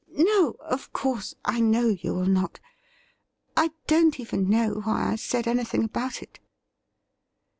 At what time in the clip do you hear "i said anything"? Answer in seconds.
5.11-5.83